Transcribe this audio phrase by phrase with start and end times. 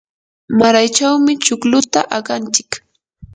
[0.59, 2.69] maraychawmi chukluta aqantsik.